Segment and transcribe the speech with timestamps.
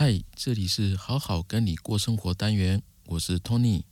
[0.00, 3.82] 嗨，这里是好好跟你过生活单元，我是 Tony。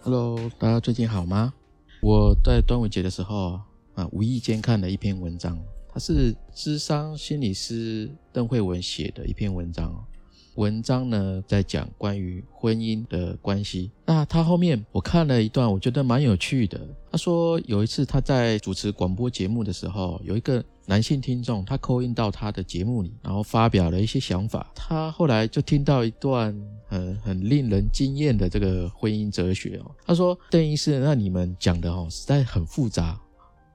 [0.00, 1.52] Hello，大家最近好吗？
[2.00, 3.60] 我在端午节的时候
[3.96, 5.58] 啊，无意间看了一篇文章，
[5.96, 10.04] 它是智商心理师邓慧文写的一篇文章哦。
[10.56, 13.90] 文章呢在讲关于婚姻的关系。
[14.04, 16.78] 那他后面我看了一段，我觉得蛮有趣的。
[17.10, 24.70] 他说有一次他在主持广播节目的时候，有一个男性听众他扣印到他的节目里，然后发表了一些想法。
[24.74, 26.54] 他后来就听到一段
[26.86, 29.90] 很很令人惊艳的这个婚姻哲学哦。
[30.04, 33.18] 他说邓医师，那你们讲的哦实在很复杂，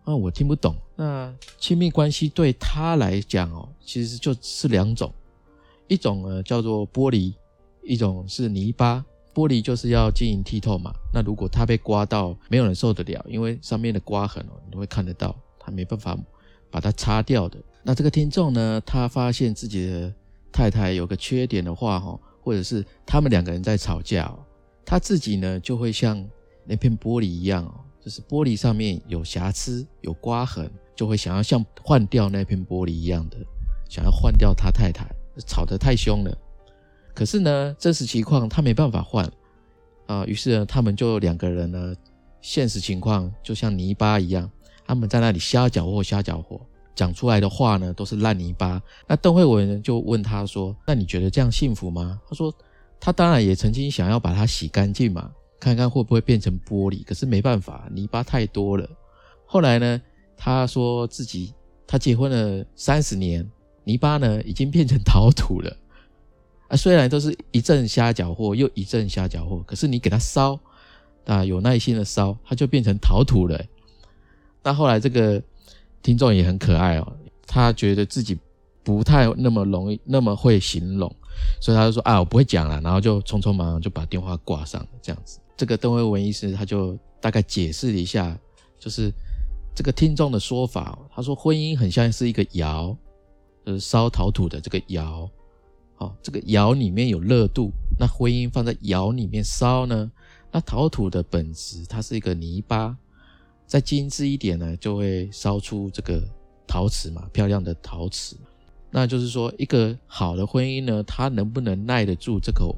[0.06, 0.76] 那我听不懂。
[0.96, 5.12] 那亲密关系对他来讲哦，其实就是两种。
[5.88, 7.34] 一种呢叫做玻璃，
[7.84, 9.04] 一种是泥巴。
[9.34, 10.92] 玻璃就是要晶莹剔透嘛。
[11.14, 16.18] 那如果它被刮到，没有人受得了，因为上面的刮痕哦，你都会看得到，他没办法
[16.70, 17.58] 把它擦掉的。
[17.82, 20.14] 那这个听众呢，他发现自己的
[20.52, 24.40] 太太有个缺点的话，哈，或者是他们两个人在吵架，哦，
[24.86, 26.22] 他自己呢就会像
[26.66, 33.38] 那片玻璃一样哦，就是玻璃上面有瑕疵、有刮痕，就会想要像换掉那片玻璃一样的，
[33.90, 35.06] 想要换掉他太太。
[35.48, 36.38] 吵得太凶了，
[37.16, 39.26] 可是呢，真实情况他没办法换
[40.06, 41.96] 啊，于是呢，他们就两个人呢，
[42.42, 44.52] 现实情况就像泥巴一样，
[44.86, 46.60] 他们在那里瞎搅和瞎搅和，
[46.94, 48.80] 讲出来的话呢都是烂泥巴。
[49.08, 52.54] 那邓慧文就问他说：“那你觉得这样幸福吗？”他说
[53.00, 55.32] ：“他当然也曾经想要把它洗干净嘛，
[55.62, 58.86] 看看会不会变成玻璃，可是没办法，泥巴太多了。
[59.46, 60.02] 后来呢，
[60.36, 61.54] 他说自己
[61.88, 63.50] 他结婚了三十年。”
[63.84, 65.76] 泥巴呢，已经变成陶土了
[66.68, 66.78] 啊！
[66.78, 70.58] 虽然都是一阵瞎搅和，又一阵瞎搅和，可是你给它烧
[71.26, 73.60] 啊，有耐心的烧，它就变成陶土了。
[74.62, 75.42] 那后来这个
[76.04, 77.14] 听众也很可爱哦，
[77.48, 78.38] 他觉得自己
[78.84, 81.12] 不太那么容易，那么会形容，
[81.62, 84.88] 所以他就说啊，我不会讲了，然后就匆匆忙忙就把电话挂上了。
[85.02, 88.38] 这样子，这个邓慧文医师他就大概解释了一下，
[88.80, 89.12] 就是
[89.76, 92.98] 这个听众的说法，他说婚姻很像是一个窑。
[93.64, 95.30] 就是，烧陶土的这个窑，
[95.94, 97.70] 好，这个窑里面有热度，
[98.00, 100.12] 那婚姻放在窑里面烧呢，
[100.52, 102.98] 那陶土的本质它是一个泥巴，
[103.68, 106.20] 再精致一点呢，就会烧出这个
[106.66, 108.36] 陶瓷嘛，漂亮的陶瓷。
[108.92, 112.76] 那就是说，一个好的婚姻呢，它能不能耐得住这口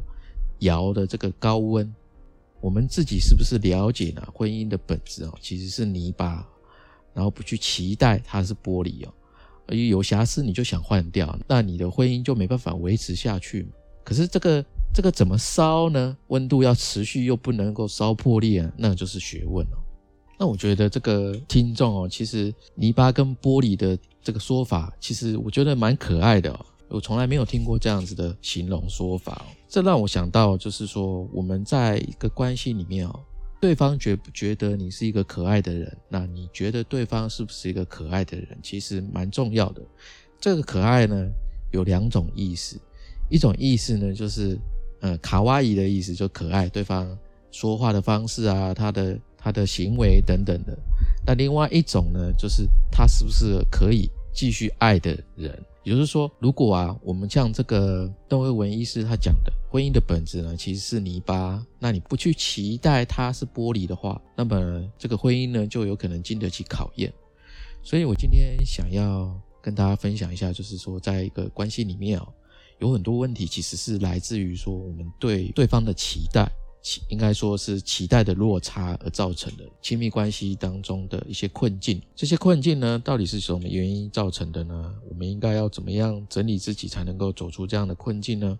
[0.59, 1.91] 窑的这个高温？
[2.61, 4.25] 我们自己是不是了解呢？
[4.33, 6.47] 婚姻的本质哦，其实是泥巴，
[7.13, 9.13] 然后不去期待它是玻璃哦。
[9.75, 13.67] 有瑕疵你就想换掉，那你的婚姻就没办法维持下去。
[14.03, 14.63] 可是这个
[14.93, 16.15] 这个怎么烧呢？
[16.27, 19.77] 温度要持续又不能够烧破裂啊，那就是学问了。
[20.37, 26.51] 那我觉得这个听众哦，其实泥巴跟玻璃的这个说法，其实我觉得蛮可爱的。
[26.51, 33.19] 哦我从来没有听过这样子的形容说法，这让我想到就是说我们在一个关系里面哦。
[33.59, 35.97] 对方觉不觉得你是一个可爱的人？
[36.07, 38.59] 那你觉得对方是不是一个可爱的人？
[38.61, 39.81] 其实蛮重要的。
[40.39, 41.27] 这个可爱呢，
[41.71, 42.79] 有两种意思。
[43.27, 44.55] 一种意思呢，就是
[44.99, 47.17] 呃卡哇伊的意思，就可爱，对方
[47.49, 50.77] 说话的方式啊，他的他的行为等等的。
[51.25, 55.61] 那另外一种呢，就是他是不是可以继续爱的人？
[55.83, 61.61] 也就是说，如果啊，我们像这个邓慧文医师他讲的，婚姻的本质呢，其实是泥巴。
[61.77, 67.11] 那你不去期待它是玻璃的话，那么这个婚姻呢，就有可能经得起考验。
[67.81, 72.27] 所以我今天想要跟大家分享一下，就是说，在一个关系里面哦，
[72.79, 76.49] 有很多问题其实是来自于说我们对对方的期待。
[76.83, 81.99] 期应该说是期待的落差而造成的亲密关系当中的一些困境。
[82.13, 84.93] 这些困境呢，到底是什么原因造成的呢？
[85.09, 88.59] 我们应该要怎么样整理自己才能够走出这样的困境呢？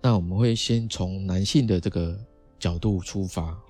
[0.00, 2.16] 那我们会先从男性的这个
[2.58, 3.60] 角度出发。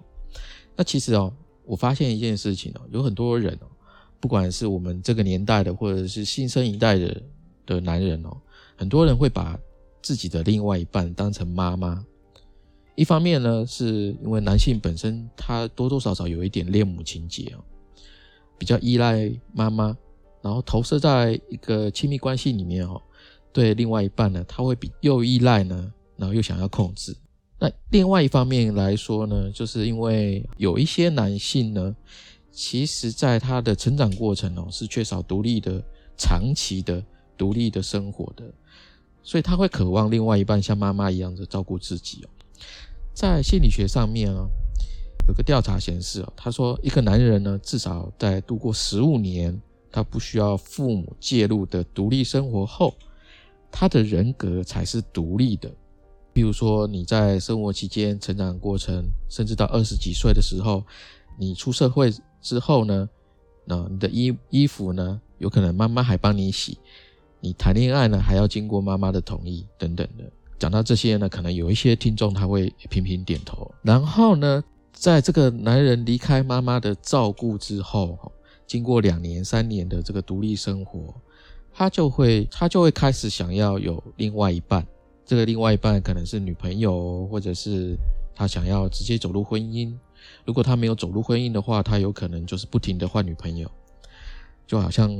[0.76, 1.32] 那其实哦，
[1.64, 3.66] 我发现一件事情哦，有很多人哦，
[4.20, 7.22] 不管是我们这个年代的，或者是新生一代的
[7.64, 8.36] 的男人哦，
[8.76, 9.58] 很多人会把
[10.02, 12.04] 自己的另外一半当成妈妈。
[12.94, 17.64] 一方面呢，是因为男性本身他多多少少有一点恋母情节哦，
[18.58, 19.96] 比较依赖妈妈，
[20.42, 23.00] 然后投射在一个亲密关系里面哦，
[23.52, 27.16] 对另外一半呢，他会比又依赖呢，然后又想要控制。
[27.58, 31.96] 那另外一方面来说呢，就是因为有一些男性呢，
[32.50, 35.82] 其实在他的成长过程哦，是缺少独立的、
[36.18, 37.02] 长期的
[37.38, 38.44] 独立的生活的，
[39.22, 42.28] 所以他会渴望另外一半像妈妈一样的照顾自己哦。
[43.14, 44.48] 在心理学上面啊，
[45.28, 49.60] 有个调查显示哦，他说一个男人呢，至少在度过十五年，
[49.90, 52.94] 他不需要父母介入的独立生活后，
[53.70, 55.70] 他的人格才是独立的。
[56.32, 60.82] 比如说你在生活期间、成长过程，甚至到二十几岁的时候，
[61.38, 62.10] 你出社会
[62.40, 63.08] 之后呢，
[63.66, 66.78] 那你的衣衣服呢，有可能妈妈还帮你洗，
[67.40, 70.24] 你谈恋爱呢，还要经过妈妈的同意等等的。
[70.62, 73.68] 讲到这些呢，可能有一些听众他会频频点头。
[73.82, 74.62] 然后呢，
[74.92, 78.30] 在这个男人离开妈妈的照顾之后，
[78.64, 81.12] 经过两年、三年的这个独立生活，
[81.74, 84.86] 他就会他就会开始想要有另外一半。
[85.26, 87.98] 这个另外一半可能是女朋友，或者是
[88.32, 89.92] 他想要直接走入婚姻。
[90.44, 93.68] 如果他没有走入婚姻的话，他有可能就是不停的换女朋友，
[94.64, 95.10] 就好像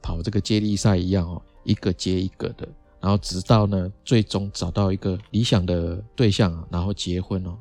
[0.00, 2.68] 跑这个接力赛一样哦，一个接一个的。
[3.04, 7.54] 然后直到呢，最终找到一个理想的对象，然后结婚哦。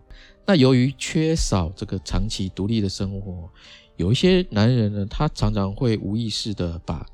[0.46, 3.50] 那由于缺少这个长期独立的生活，
[3.98, 7.06] 有一些男人呢，他常常会无意识的把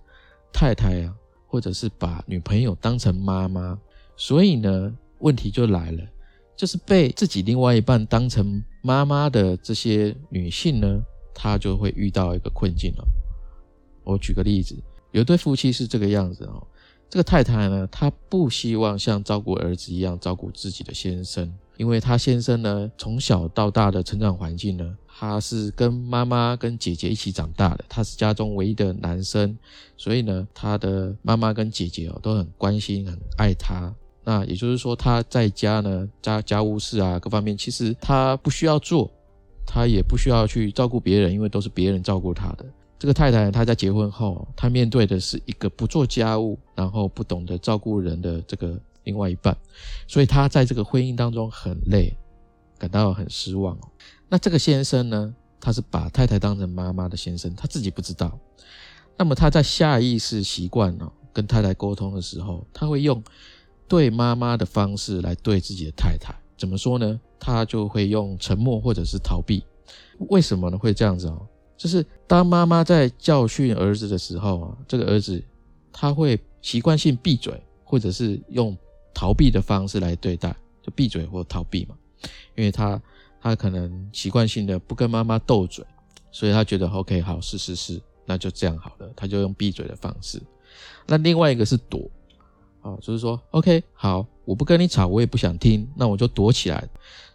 [0.54, 1.16] 太太啊，
[1.48, 3.76] 或者是把女朋友当成妈妈。
[4.16, 6.04] 所以呢，问题就来了，
[6.56, 11.02] 就是被自己另外一半当成妈妈的这些女性呢，
[11.34, 13.04] 她就会遇到一个困境了。
[14.04, 14.76] 我举个例子，
[15.14, 16.68] 有对夫妻是这个样子哦。
[17.10, 29.58] 这个太太呢，她不希望像照顾儿子一样照顾自己的先生，因为她先生呢，从小到大的成长环境呢，他是跟妈妈跟姐姐一起长大的，他是家中唯一的男生，
[29.98, 33.94] 所以呢，他的妈妈跟姐姐哦都很关心、很爱他。
[34.24, 39.10] 那也就是说，他在家呢，家家务事啊各方面，其实他不需要做，
[39.66, 42.66] 他也不需要去照顾别人，因为都是别人照顾他的。
[43.00, 49.58] 这个太太，她在结婚后，她面对的是一个不做家务，然后不懂得照顾人的这个另外一半，
[50.06, 52.14] 所以她在这个婚姻当中很累，
[52.78, 53.78] 感到很失望。
[54.28, 58.38] 那这个先生呢，他是把太太当成妈妈的先生，他自己不知道。
[59.18, 63.24] 那么他在下意识习惯哦，跟太太沟通的时候，他会用
[63.88, 66.36] 对妈妈的方式来对自己的太太。
[66.58, 67.20] 怎么说呢？
[67.40, 69.64] 他就会用沉默或者是逃避。
[70.28, 70.78] 为什么呢？
[70.78, 71.48] 会这样子哦？
[71.80, 75.42] 就是当妈妈在教训儿子的时候啊，这个儿子
[75.94, 77.54] 他会习惯性闭嘴，
[77.86, 78.78] 或者是用
[79.14, 81.96] 逃避的方式来对待，就闭嘴或逃避嘛。
[82.58, 83.02] 因为他
[83.42, 85.86] 他可能习惯性的不跟妈妈斗嘴，
[86.32, 90.42] 所以他觉得 OK 好是是是，那就这样好了，他就用闭嘴的方式。
[91.08, 92.12] 那另外一个是躲
[92.82, 96.86] 啊，就是说 OK 好，我不跟你吵，我也不想听，那我就躲起来。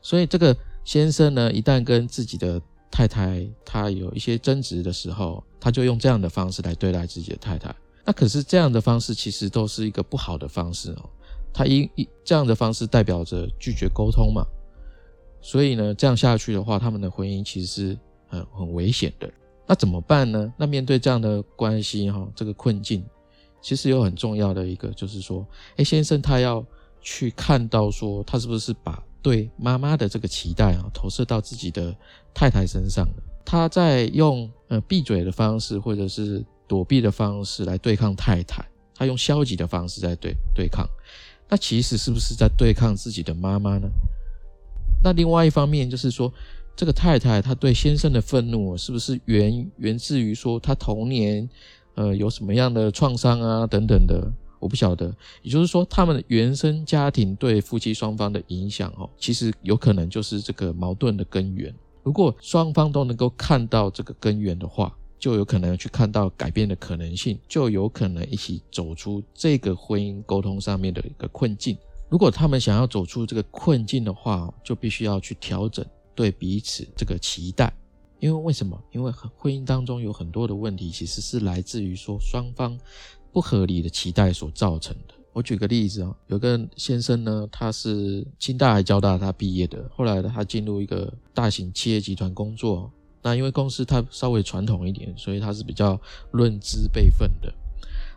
[0.02, 0.54] 所以这个
[0.84, 2.60] 先生呢，一旦跟自己的
[2.94, 7.74] 太太她有一些争执的时候，他就用这样的方式来对待自己的太太。
[8.04, 11.10] 那可是这样的方式其实都是一个不好的方式哦。
[11.52, 14.46] 他一一这样的方式代表着拒绝沟通嘛。
[15.40, 17.98] 所以呢，这样下去的话，他们的婚姻其实是
[18.28, 19.28] 很很危险的。
[19.66, 20.54] 那怎么办呢？
[20.56, 23.04] 那面对这样的关系哈，这个困境，
[23.60, 25.44] 其实有很重要的一个就是说，
[25.78, 26.64] 哎，先生他要
[27.00, 29.02] 去看到说，他是不是把。
[29.24, 31.96] 对妈妈的这个期待啊，投射到自己的
[32.34, 33.14] 太太身上了。
[33.42, 38.62] 他在用呃闭嘴的方式，或者是躲避的方式来对抗太太，
[38.94, 40.86] 他用消极的方式在对对抗。
[41.48, 43.88] 那其实是不是在对抗自己的妈妈呢？
[45.02, 46.30] 那另外一方面就是说，
[46.76, 51.48] 这个太太她对先生的愤怒，是不是源源自于说她童年
[51.94, 54.30] 呃有什么样的创伤啊等等的？
[54.64, 61.72] 我不晓得，也就是说，他们的原生家庭对夫妻双方的影响，哦，其实有可能就是这个矛盾的根源。
[62.02, 71.76] 如果双方都能够看到这个根源的话，就有可能去看到改变的可能性，就有可能一起走出这个婚姻沟通上面的一个困境。
[72.08, 77.70] 如果他们想要走出这个困境的话，就必须要去调整对彼此这个期待。
[78.18, 78.82] 因为为什么？
[78.92, 82.78] 因为婚姻当中有很多的问题，其实是来自于说双方。
[83.34, 85.14] 不合理的期待所造成的。
[85.32, 92.88] 我举个例子啊，有个先生呢，他是清大还交大他毕业的，后来，他进入一个大型企业集团工作。
[93.20, 96.00] 那因为公司他稍微传统一点，所以他是比较
[96.30, 97.52] 论资辈分的。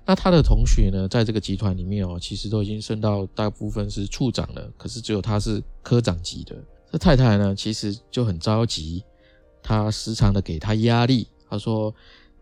[0.06, 6.56] 那他的同学呢，在这个集团里面哦，其实都已经升到大部分是处长了，可是只有他是科长级的。
[6.92, 9.04] 这太太呢，其实就很着急，
[9.64, 11.28] 他时常的给他压力。
[11.50, 11.92] 他说：“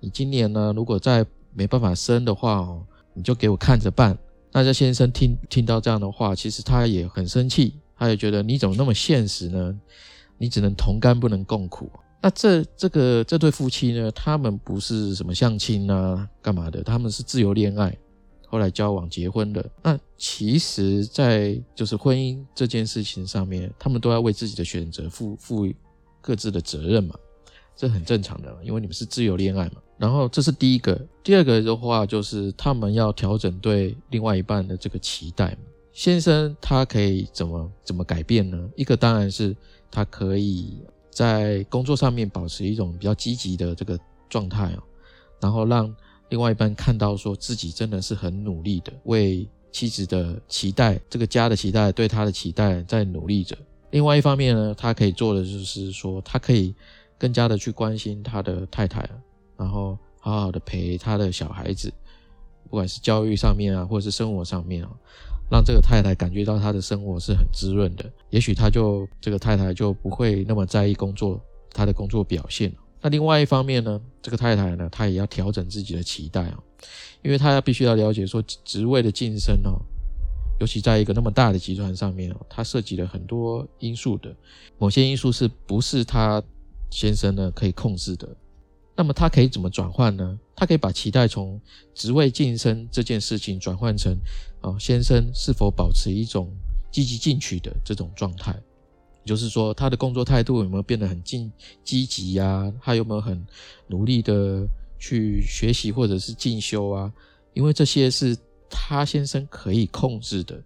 [0.01, 1.25] 你今年呢，如果在……”
[1.56, 4.18] 没办法生的话哦，你就给我看着办。
[4.52, 9.80] 那这先生听听到这样的话，其实他也很生气，他也觉得你怎么那么现实呢？
[10.38, 11.90] 你只能同甘不能共苦。
[12.22, 16.84] 那这这个这对夫妻呢，他们不是什么相亲啊，干嘛的？
[16.84, 17.96] 他们是自由恋爱。
[18.48, 19.70] 后来交往结婚的。
[19.82, 25.68] 那其实，在就是婚姻这件事情上面，他们都要为自己的选择负负
[26.22, 27.16] 各自的责任嘛，
[27.75, 29.75] 这很正常的，因为你们是自由恋爱嘛。
[29.98, 35.58] 然后这是第一个，第二个的话就是他们要调整对另外一半的这个期待嘛。
[35.94, 38.70] 先生他可以怎么怎么改变呢？
[38.75, 39.55] 一个当然是
[39.89, 40.79] 他可以
[41.10, 44.84] 在工作上面保持一种比较积极的这个状态哦，
[45.39, 45.96] 然后让
[46.27, 53.58] 另外一半看到说自己真的是很努力的为妻子的期待、这个家的期待、对他的期待在努力着。
[53.91, 56.75] 另外一方面呢，他可以做的就是说，他可以
[57.18, 59.10] 更加的去关心他的太太，
[59.58, 61.92] 然后好好的陪他的小孩子，
[62.70, 64.90] 不管是教育上面啊，或者是生活上面啊。
[65.48, 76.58] 让这个太太感觉到她的生活是很滋润的，也许他就这个太太就不会那么在意工作，他的工作表现那另外一方面呢，这个太太呢，她也要调整自己的期待啊，
[77.22, 79.78] 因为她要必须要了解说职位的晋升哦，
[80.60, 84.36] 尤其在一个那么大的集团上面哦，它涉及了很多因素的，
[84.80, 86.42] 某些因素是不是她
[86.89, 88.27] 先生呢可以控制的？
[88.96, 90.39] 那么他可以怎么转换呢？
[90.56, 91.60] 他可以把期待从
[91.94, 94.15] 职位晋升这件事情转换成。
[94.62, 96.50] 啊，先生是否保持一种
[96.92, 98.58] 积极进取的这种状态？
[99.25, 101.51] 就是说，他的工作态度有没有变得很进
[101.84, 102.72] 积极呀？
[102.82, 103.46] 他有没有很
[103.88, 104.65] 努力的
[104.98, 107.12] 去学习或者是进修啊？
[107.54, 108.38] 因为这些是
[108.70, 110.63] 他先生可以控制的，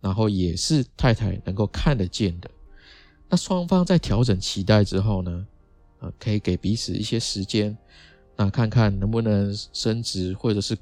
[0.00, 2.50] 然后也是太太能够看得见的。
[3.30, 5.46] 那双方在调整期待之后呢？
[6.18, 7.76] 可以给彼此一些时间，
[8.36, 10.76] 那看看能不能升职，或者是。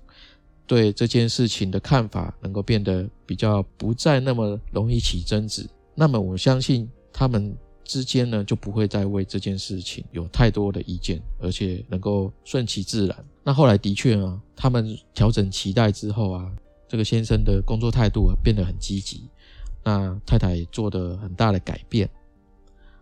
[0.66, 13.24] 对这件事情的看法能够变得比较不再那么容易起争执，那么我相信他们之间呢就不会再为这件事情有太多的意见，而且能够顺其自然。
[13.42, 16.48] 那后来的确啊，他们调整期待之后啊，
[16.86, 19.28] 这个先生的工作态度啊变得很积极，
[19.82, 22.08] 那太太也做的很大的改变。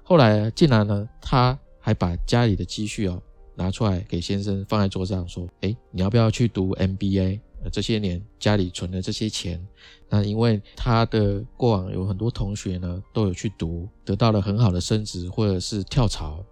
[0.03, 3.21] 后来竟然呢，他还把家里的积蓄哦
[3.55, 7.41] 拿出来给先生放在桌上，说：“哎，你要不要去读 MBA？”，
[7.73, 9.61] 这些年家里存的这些钱，
[10.09, 16.45] 那因为他的过往有很多同学呢，都有去读，得到了很好的升职，或者是跳槽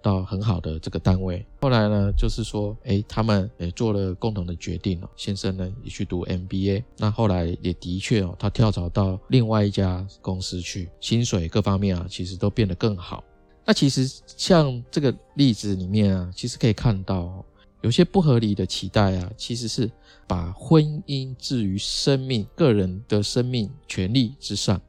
[0.00, 1.44] 到很好的这个单位。
[1.60, 5.10] 后来呢，就是说，哎，他们也做了共同的决定哦。
[5.16, 13.24] 先生呢也去读 MBA，那后来也的确哦，他跳槽到另外一家公司去，薪水各方面啊，其实都变得更好。
[13.66, 17.44] 那其实像这个例子里面啊，其实可以看到。
[17.82, 19.88] 有些不合理的期待啊，其实是
[20.26, 24.80] 把婚姻置于生命、个人的生命权利之上，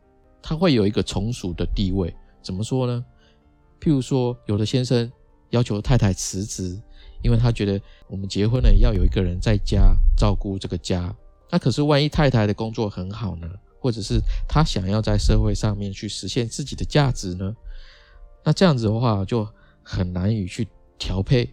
[0.41, 2.11] 他会有一个从属的地位。
[2.41, 3.05] 怎么说呢？
[3.79, 5.11] 譬如说，有的先生
[5.51, 6.81] 要求太太辞职，
[7.21, 11.13] 因为他觉得我们结婚了要有一个人在家照顾这个家。
[11.51, 13.47] 那可是万一太太的工作很好呢，
[13.79, 17.55] 或者是他想要在社会上面去实现自己的价值呢？
[18.47, 19.45] 那这样子的话，就
[19.83, 20.65] 很难以去
[20.97, 21.49] 调配。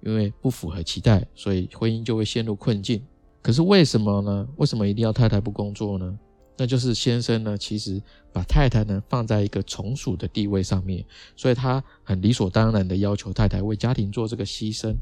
[0.00, 3.04] 因为不符合期待，所以婚姻就会陷入困境。
[3.42, 4.48] 可是为什么呢？
[4.56, 6.16] 为什么一定要太太不工作呢？
[6.56, 8.00] 那就是先生呢，其实
[8.32, 11.04] 把太太呢放在一个从属的地位上面，
[11.34, 14.94] 所以他很理所当然的要求太太为家庭做这个牺牲，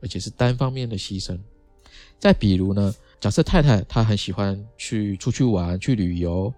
[0.00, 1.36] 而且是单方面的牺牲。
[2.20, 6.54] 再比如呢，假设太太她很喜欢去出去玩、去旅游，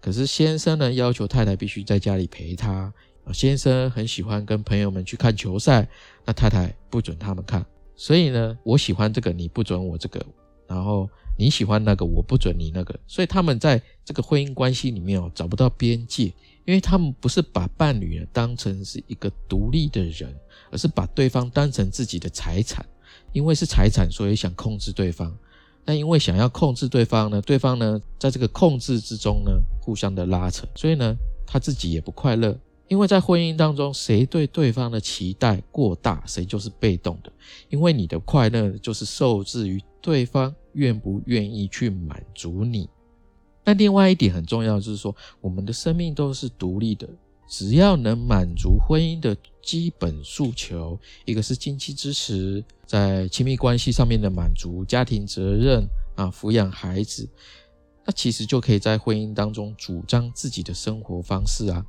[0.00, 2.92] 可是先生呢要求太太必须在家里陪他。
[3.30, 5.86] 先生很喜欢跟朋友们去看球赛，
[6.24, 7.62] 那太太不准他们看。
[7.94, 10.18] 所以呢，我喜欢这个，你不准我这个；
[10.66, 11.06] 然后
[11.38, 12.98] 你喜欢那个，我不准你那个。
[13.06, 16.24] 所以他们在这个婚姻关系里面哦，找不到边界，
[16.64, 20.34] 因为他们不是把伴侣当成是一个独立的人，
[20.70, 22.84] 而是把对方当成自己的财产。
[23.32, 25.34] 因为是财产，所以想控制对方。
[25.84, 31.14] 那因为想要控制对方呢，对方呢，在这个控制之中呢，互相的拉扯，所以呢，
[31.46, 32.58] 他自己也不快乐。
[32.92, 37.32] 因为在婚姻当中，谁对对方的期待过大，谁就是被动的。
[37.70, 42.86] 因为你的快乐就是受制于对方愿不愿意去满足你。
[43.64, 47.08] 那另外一点很重要，就是说我们的生命都是独立的，
[47.48, 57.26] 只要能满足婚姻的基本诉求，一个是经济支持，在亲密关系上面的满足，家庭责任啊，抚养孩子，
[58.04, 61.82] 那其实就可以在婚姻当中主张自己的生活方式啊。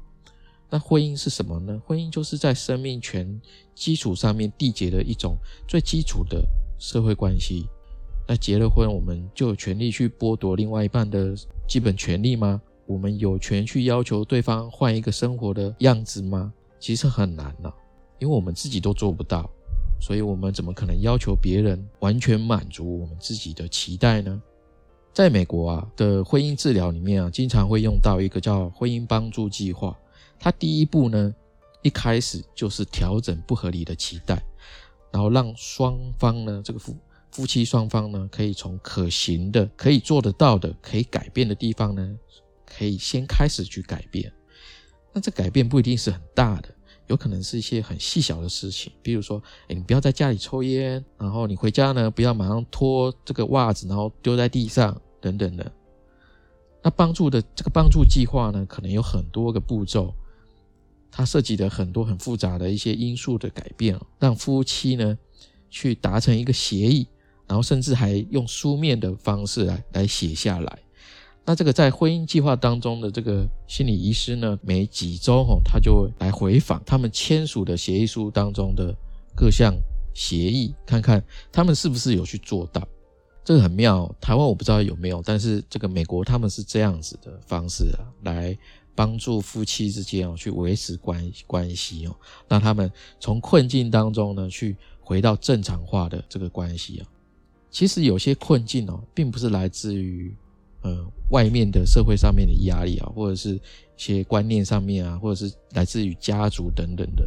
[0.73, 1.79] 那婚姻是什么呢？
[1.85, 3.39] 婚姻就是在生命权
[3.75, 5.37] 基础上面缔结的一种
[5.67, 6.43] 最基础的
[6.79, 7.67] 社会关系。
[8.27, 11.35] 那结了婚，我们就有权利去剥夺另外一半的
[11.67, 12.59] 基本权利吗？
[12.87, 16.51] 我们有权去要求对方换一个生活的样子吗？
[16.79, 17.71] 其实很难了，
[18.17, 19.47] 因为我们自己都做不到，
[20.01, 24.41] 所以我们怎么可能要求别人完全满足我们自己的期待呢？
[25.13, 29.95] 在美国啊的婚姻治疗里面啊，经常会用到一个叫婚姻帮助计划。
[30.43, 31.33] 他第一步呢，
[31.83, 34.43] 一开始就是调整不合理的期待，
[35.09, 36.93] 然后让双方呢，这个夫
[37.31, 42.19] 夫妻双方呢，可以从可行的、可以做得到的、可以改变的地方呢，
[42.65, 44.29] 可以先开始去改变。
[45.13, 46.67] 那这改变不一定是很大的。
[47.07, 55.71] 有可能是一些很细小的事情，比如说，哎，你不要在家里抽烟，然后你回家呢，不要马上脱这个袜子，然后丢在地上，等等的。
[56.81, 60.13] 那帮助的这个帮助计划呢，可能有很多个步骤，
[61.15, 65.15] 它涉及的很多很复杂的一些因素的改变，让夫妻呢
[65.69, 67.07] 去达成一个协议，
[67.47, 70.79] 然后甚至还用书面的方式来来写下来。
[71.45, 78.95] 那这个在婚姻计划当中的这个心理医师呢，每几周吼，他就来回访他们签署的协议书当中的
[79.35, 79.75] 各项
[80.15, 82.81] 协议，看看他们是不是有去做到。
[83.43, 88.57] 这个很妙，台湾我不知道有没有，但是这个美国他们是这样子的方式啊，来
[88.95, 92.15] 帮助夫妻之间哦去维持关关系哦，
[92.47, 97.07] 让他们从困境当中呢去回到正常化的这个关系啊。
[97.69, 100.35] 其实有些困境哦，并不是来自于。
[100.85, 103.59] 呃，外面的社会上面的压力啊，或者是一
[103.95, 107.25] 些观念上面啊，或者是来自于家族等等的，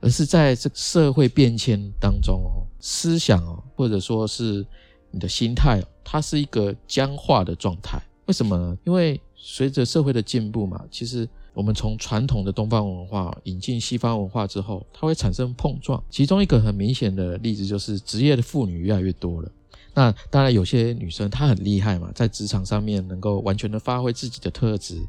[0.00, 4.66] 而是在这社会变迁当中哦，思想哦，或者说是
[5.10, 8.00] 你的心态，它是一个僵化的状态。
[8.24, 8.78] 为什么呢？
[8.86, 16.02] 因为随着社会的进步嘛，其实我们从传统的东方文化引进西方文化之后，它会产生碰撞。
[16.10, 19.50] 其中一个很明显的例子就是职业的妇女越来越多了。
[19.94, 25.00] 那当然，有些女生她很厉害嘛，在职场上面能够完全的发挥自己的特质，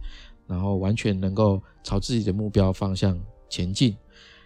[0.47, 3.19] 然后完全能够朝自己的目标方向
[3.49, 3.95] 前进。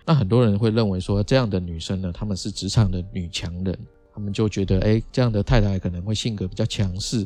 [0.06, 3.78] 那很多人会认为说，这样的女生呢，她们是职场的女强人，
[4.14, 7.26] 她们就觉得，哎，这样的太太可能会性格比较强势。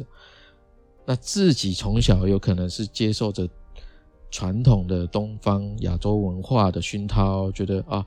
[1.08, 3.50] 那自己从小有可能是接受着
[4.30, 8.06] 传统的东方亚洲文化的熏陶，觉得啊，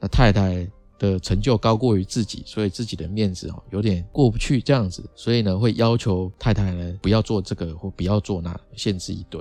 [0.00, 0.66] 那太太。
[1.00, 9.40] 的成就高过于自己，所以自己的面子哦有点过不去这样子，所以呢会要求太太呢不要做这个或不要做那，限制一堆。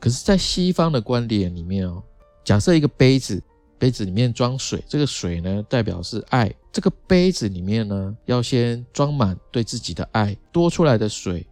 [0.00, 2.02] 可是，在西方的观点里面哦，
[2.42, 3.40] 假设一个杯子，
[3.78, 11.46] 杯子里面装水，这个水呢代表是爱，这个杯子里面呢要先装满对自己的爱，多出来的水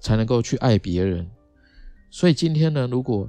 [0.00, 1.28] 才能够去爱别人。
[2.10, 3.28] 所以今天呢，如果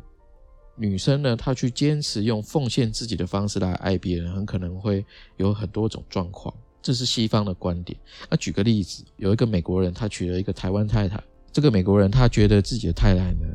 [0.75, 5.05] 女生呢，她去坚持用奉献自己的方式来爱别人，很可能会
[5.37, 6.53] 有很多种状况。
[6.81, 7.99] 这是西方的观点。
[8.29, 11.21] 那举个例子，有一个美国人，他娶了一个台湾太太。
[11.51, 13.47] 这个美国人他觉得自己的太太呢，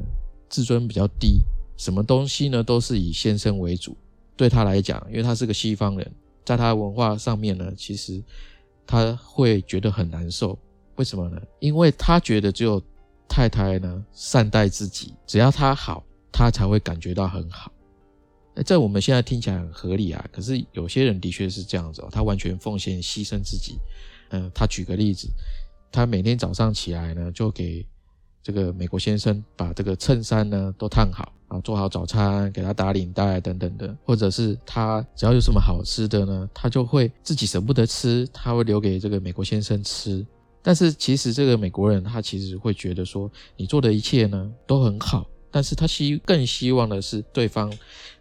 [0.51, 1.41] 自尊比较低，
[1.79, 3.97] 什么东西呢都是以先生为主。
[4.37, 6.13] 对他来讲，因为他是个西方人，
[6.45, 8.23] 在他文化上面呢，其实
[8.87, 10.59] 他会觉得很难受。
[10.97, 11.41] 为什么呢？
[11.61, 12.83] 因为他觉得只有
[13.35, 16.05] 太太呢善待自己，只要他好。
[16.37, 17.71] 他才会感觉到很好，
[18.67, 20.25] 在我们现在听起来很合理啊。
[20.33, 23.79] 可是有些人的确是这样子哦，他完全奉献、牺牲自己。
[24.31, 25.29] 嗯，他举个例子，
[25.93, 27.87] 他每天早上起来呢，就给
[28.43, 33.97] 这个美国先生把这个衬衫呢都烫好，然后做好早餐，给他打领带等等的。
[34.05, 40.27] 或者是他只要有什么好吃的呢，他就会自己舍不得吃，他会留给这个美国先生吃。
[40.65, 45.27] 但是其实这个美国人他其实会觉得说，你做的一切呢都很好。
[45.51, 47.73] 但是他希更希望的是对方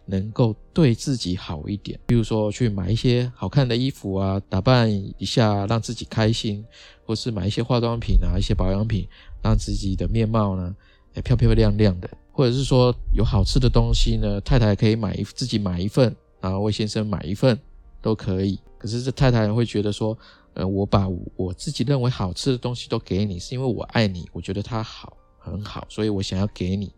[0.04, 6.64] 能够对自己好一点，比如说去买一些好看的衣服啊，打扮一下让自己开心，
[7.04, 9.08] 或是买一些化妆品啊、一些保养品，
[9.42, 10.72] 让自己的面貌呢
[11.14, 17.58] 也漂漂亮亮的，或者是说有好吃的东西呢，太太可以买一自己买一份，然后为先生买一份
[18.00, 18.60] 都可以。
[18.84, 20.14] 可是这太太会觉得说，
[20.52, 25.16] 呃，我把我自己认为好吃的东西都给你，是因为我爱你，我觉得它好。
[25.38, 26.90] 很好，所以我想要给你。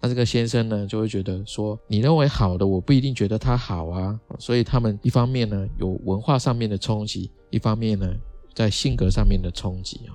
[0.00, 4.18] 那这个先生呢，就会觉得说，你认为好的，我不一定觉得他好啊。
[4.38, 8.08] 所以他们一方面呢有文化上面的冲击，一方面呢
[8.52, 10.14] 在性格上面的冲击啊。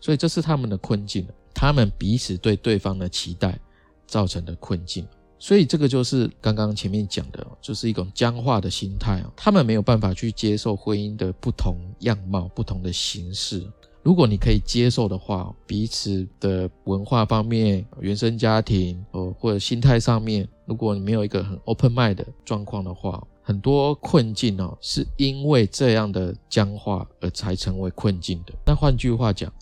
[0.00, 3.58] 所以这是他们的困境，他们彼此对对方的期待
[4.06, 5.06] 造成的困境。
[5.42, 9.32] 所以这个就是刚刚前面讲的，就是一种僵化的心态啊。
[9.34, 13.60] 他们没有办法去接受婚姻的不同样貌、不同的形式。
[14.04, 28.54] 如果你可以接受的话，彼此的文化方面、原生家庭哦，或者心态上面，如果你没有一个很 open mind 的状况的话，很多困境哦，是因为这样的僵化而才成为困境的。
[28.64, 29.52] 那换句话讲，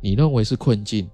[0.00, 1.06] 你认为是困境，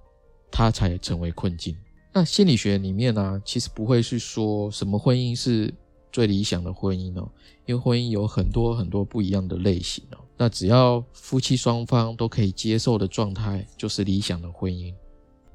[0.49, 1.77] 它才成为困境。
[2.13, 5.73] 那心理学里面呢，其实不会去说什么婚姻是
[6.13, 7.27] 最理想的婚姻哦，
[7.65, 10.19] 因为婚姻有很多很多不一样的类型哦。
[10.37, 14.93] 那只要夫妻双方都可以接受的状态，就是理想的婚姻。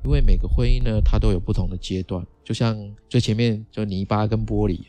[0.03, 2.77] 因为每个婚姻呢，它都有不同的阶段，就像
[3.09, 4.79] 最前面就泥巴跟玻璃，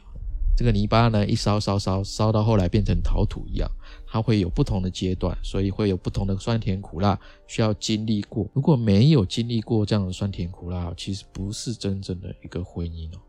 [0.59, 3.71] 这个泥巴呢一烧烧烧烧到后来变成陶土一样，
[4.09, 7.17] 它会有不同的阶段，所以会有不同的酸甜苦辣
[7.47, 8.45] 需要经历过。
[8.53, 13.21] 如果没有经历过这样的酸甜苦辣，其实不是真正的一个婚姻哦，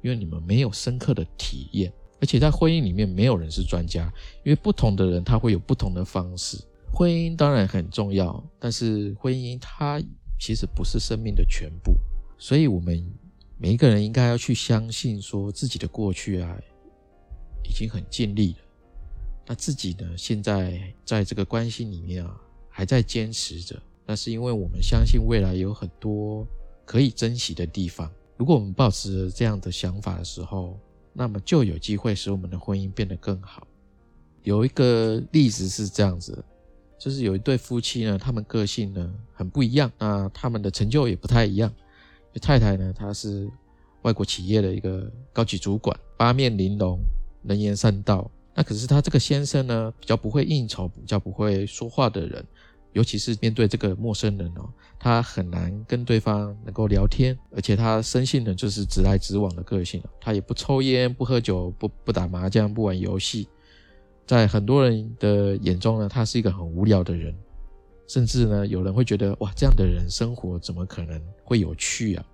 [0.00, 1.92] 因为你们没有深刻的体验。
[2.22, 4.10] 而且在婚姻里面，没有人是专家，
[4.42, 6.56] 因为不同的人他会有不同的方式。
[6.90, 10.00] 婚姻当然很重要，但是婚姻它
[10.40, 11.92] 其实不是生命的全部，
[12.38, 13.04] 所以我们
[13.62, 16.58] 每一个人应该要去相信，说自己的过去啊
[17.62, 18.58] 已经很尽力了。
[19.46, 22.36] 那自己呢，现在在这个关系里面啊
[22.68, 26.44] 还在坚持着，那是因为我们相信未来有很多
[26.84, 28.10] 可以珍惜的地方。
[28.36, 30.76] 如果我们保持这样的想法的时候，
[31.12, 33.64] 那么就有机会使我们的婚姻变得更好。
[34.42, 36.44] 有一个例子是这样子，
[36.98, 41.72] 就是有一对夫妻呢，他们个性呢很不一样，那他们的成就也不太一样。
[42.40, 43.48] 太太呢，她是
[44.02, 46.98] 外国企业的一个高级主管，八面玲珑，
[47.42, 48.30] 能言善道。
[48.54, 52.44] 那可是他这个先生呢，比较不会应酬，比较不会说话的人。
[52.92, 54.68] 尤其是面对这个陌生人哦，
[54.98, 63.48] 他很难跟对方能够聊天，而且他生性呢就是直来直往的个性他也不抽烟、不喝酒、不不打麻将、不玩游戏，
[64.26, 67.34] 在很多人的眼中呢，他是一个很无聊的人，
[68.12, 72.24] 甚至呢有人会觉得哇，这样的人生活怎么可能会有趣啊？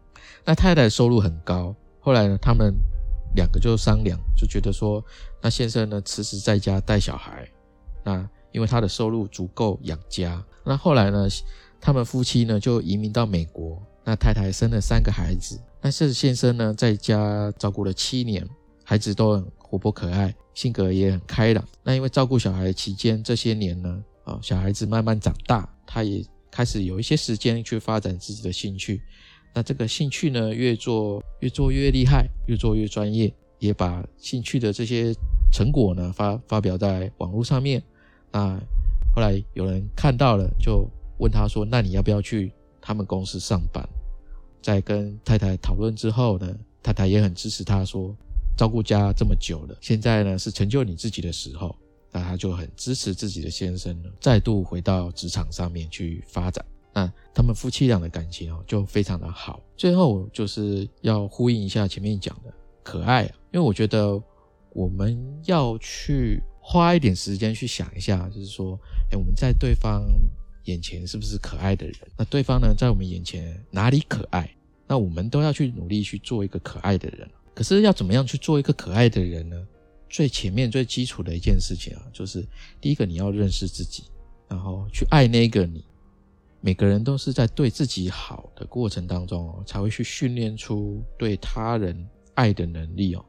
[0.45, 2.75] 那太太收入很高，后来呢，他们
[3.37, 5.05] 两个就商量，就觉得说，
[5.41, 7.49] 那先生呢辞职在家带小孩，
[8.03, 8.29] 那。
[8.51, 11.29] 因为他的收入足够养家，那后来呢，
[11.79, 13.81] 他们夫妻呢就移民到美国。
[14.03, 18.49] 那太太生了三个孩子，但是先生呢在家照顾了七年，
[18.83, 21.63] 孩子都很活泼可爱，性格也很开朗。
[21.83, 29.01] 那因为照顾小孩期间这些年呢，啊，小孩子慢慢长大，他也开始有一些时间去发展自己的兴趣。
[29.55, 35.15] 那这个兴趣呢，越做越做越厉害，越做越专业，也把兴趣的这些
[35.51, 37.83] 成果呢发发表在网络上面。
[38.31, 38.61] 那
[39.15, 40.87] 后来有人看到了，就
[41.19, 43.83] 问他说：“那你要不要去他们公司上班？”
[44.61, 48.15] 在跟太太讨论之后呢，太太也很支持他，说
[48.59, 51.75] ：“照顾家这么久了，现在呢是成就你自己的时候。”
[52.19, 56.65] 那他就很支持自己的先生呢，再度回到职场上面去发展。
[56.93, 59.61] 那他们夫妻俩的感情哦，就非常的好。
[59.77, 62.53] 最后就是要呼应一下前面讲的
[62.83, 64.21] 可爱啊，因为我觉得
[64.73, 66.43] 我们要去。
[66.61, 68.79] 花一点时间去想一下，就是说，
[69.11, 70.05] 哎，我们在对方
[70.65, 71.97] 眼前是不是可爱的人？
[72.15, 74.55] 那对方呢，在我们眼前哪里可爱？
[74.87, 77.27] 那我们都要去努力去做一个可爱的人。
[77.55, 79.57] 可是要怎么样去做一个可爱的人呢？
[80.09, 82.47] 最前面最基础的一件事情啊，就是
[82.81, 84.05] 第一个你要认识自己，
[84.49, 85.85] 然后去爱那个你。
[86.61, 93.25] 每个人都是在对自己好的过程当中哦，才会去训练出对他人爱的能力哦。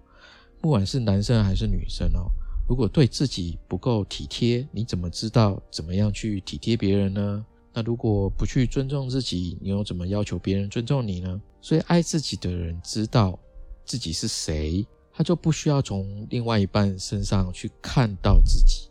[0.60, 2.32] 不管是男生还是女生哦。
[2.68, 7.46] 如果对自己不够体贴，你怎么知道怎么样去体贴别人呢？
[7.72, 11.40] 那如果不去尊重自己，你又怎么要求别人尊重你呢？
[11.62, 13.38] 所以，爱自己的人知道
[13.86, 14.84] 自己是谁，
[15.20, 18.90] 他就不需要从另外一半身上去看到自己，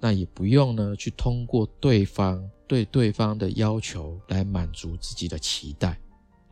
[0.00, 6.00] 那也不用呢去通过对方对对方的要求来满足自己的期待，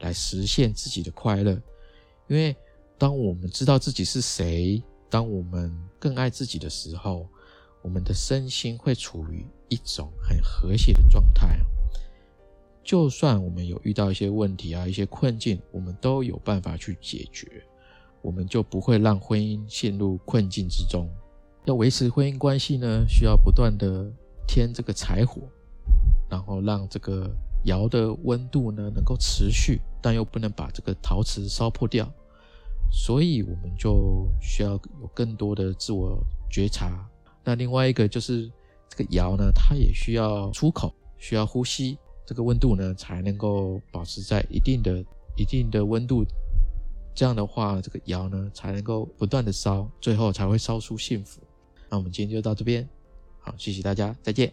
[0.00, 1.52] 来实现自己的快乐。
[2.28, 2.54] 因为
[2.98, 4.82] 当我们知道自己是谁。
[5.08, 7.26] 当我们更爱自己的时候，
[7.82, 11.58] 我们的身心会处于一种很和谐的状态。
[12.82, 17.62] 就算我们有遇到一些问题啊、一些困境，我们都有办法去解决，
[18.22, 21.08] 我们就不会让婚姻陷入困境之中。
[21.64, 24.10] 要维持婚姻关系呢，需要不断的
[24.46, 25.42] 添这个柴火，
[26.30, 27.30] 然后让这个
[27.64, 32.10] 窑的温度呢能够持续，但又不能把这个陶瓷烧破掉。
[32.90, 37.08] 所以，我们就需要有更多的自我觉察。
[37.44, 38.50] 那另外一个就是
[38.88, 45.02] 这个窑呢，它也需要出口，需要呼吸，这个温度呢才能够保持在一定的、
[45.36, 46.24] 一定的温度。
[47.14, 51.40] 这样的话，这个窑呢才能够不断的烧，最后才会烧出幸福。
[51.88, 52.88] 那我们今天就到这边，
[53.38, 54.52] 好，谢谢大家，再见。